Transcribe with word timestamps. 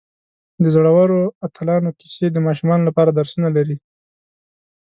د 0.61 0.65
زړورو 0.75 1.21
اتلانو 1.45 1.89
کیسې 1.99 2.25
د 2.31 2.37
ماشومانو 2.47 2.87
لپاره 2.89 3.11
درسونه 3.11 3.47
لري. 3.57 3.77